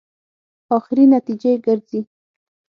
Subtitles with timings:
[0.77, 1.99] اخري نتیجې ګرځي.